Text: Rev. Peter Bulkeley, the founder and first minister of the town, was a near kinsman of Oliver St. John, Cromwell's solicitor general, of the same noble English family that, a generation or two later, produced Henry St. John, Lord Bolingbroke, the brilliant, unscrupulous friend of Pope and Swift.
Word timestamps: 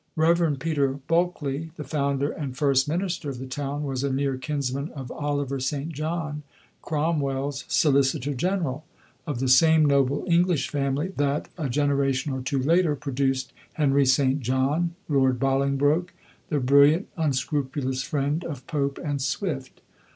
Rev. 0.15 0.57
Peter 0.57 0.93
Bulkeley, 0.93 1.69
the 1.75 1.83
founder 1.83 2.31
and 2.31 2.57
first 2.57 2.89
minister 2.89 3.29
of 3.29 3.37
the 3.37 3.45
town, 3.45 3.83
was 3.83 4.03
a 4.03 4.11
near 4.11 4.35
kinsman 4.35 4.89
of 4.95 5.11
Oliver 5.11 5.59
St. 5.59 5.89
John, 5.89 6.41
Cromwell's 6.81 7.65
solicitor 7.67 8.33
general, 8.33 8.83
of 9.27 9.39
the 9.39 9.47
same 9.47 9.85
noble 9.85 10.25
English 10.27 10.69
family 10.71 11.09
that, 11.17 11.49
a 11.55 11.69
generation 11.69 12.33
or 12.33 12.41
two 12.41 12.57
later, 12.63 12.95
produced 12.95 13.53
Henry 13.73 14.07
St. 14.07 14.39
John, 14.39 14.95
Lord 15.07 15.39
Bolingbroke, 15.39 16.15
the 16.49 16.59
brilliant, 16.59 17.07
unscrupulous 17.15 18.01
friend 18.01 18.43
of 18.43 18.65
Pope 18.65 18.97
and 18.97 19.21
Swift. 19.21 19.81